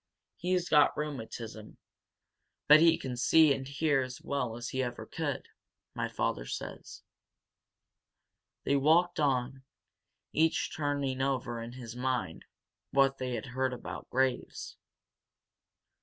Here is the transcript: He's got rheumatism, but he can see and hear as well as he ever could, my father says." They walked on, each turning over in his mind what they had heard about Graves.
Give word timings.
He's 0.37 0.67
got 0.67 0.97
rheumatism, 0.97 1.77
but 2.67 2.79
he 2.79 2.97
can 2.97 3.15
see 3.15 3.53
and 3.53 3.67
hear 3.67 4.01
as 4.01 4.19
well 4.19 4.57
as 4.57 4.69
he 4.69 4.81
ever 4.81 5.05
could, 5.05 5.47
my 5.93 6.07
father 6.09 6.47
says." 6.47 7.03
They 8.63 8.75
walked 8.77 9.19
on, 9.19 9.61
each 10.33 10.75
turning 10.75 11.21
over 11.21 11.61
in 11.61 11.73
his 11.73 11.95
mind 11.95 12.45
what 12.89 13.19
they 13.19 13.35
had 13.35 13.45
heard 13.45 13.73
about 13.73 14.09
Graves. 14.09 14.75